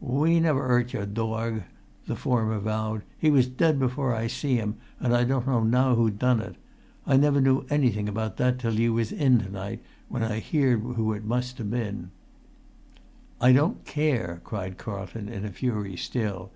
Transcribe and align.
[Pg 0.00 0.08
207]"We 0.14 0.40
never 0.40 0.68
'urt 0.68 0.92
your 0.92 1.06
dorg," 1.06 1.62
the 2.08 2.16
former 2.16 2.58
vowed. 2.58 3.02
"He 3.16 3.30
was 3.30 3.46
dead 3.46 3.78
before 3.78 4.12
I 4.16 4.26
see 4.26 4.56
him, 4.56 4.78
and 4.98 5.14
I 5.14 5.22
don't 5.22 5.46
know 5.46 5.62
now 5.62 5.94
who 5.94 6.10
done 6.10 6.42
ut. 6.42 6.56
I 7.06 7.16
never 7.16 7.40
knew 7.40 7.64
anything 7.70 8.08
about 8.08 8.36
that 8.38 8.58
till 8.58 8.72
after 8.72 8.82
you 8.82 8.94
was 8.94 9.12
in 9.12 9.38
to 9.38 9.48
night, 9.48 9.80
when 10.08 10.24
I 10.24 10.40
heared 10.40 10.80
who 10.80 11.12
it 11.12 11.24
must 11.24 11.58
ha' 11.58 11.70
been." 11.70 12.10
"I 13.40 13.52
don't 13.52 13.84
care!" 13.84 14.40
cried 14.42 14.76
Carlton, 14.76 15.28
in 15.28 15.44
a 15.44 15.52
fury 15.52 15.96
still. 15.96 16.50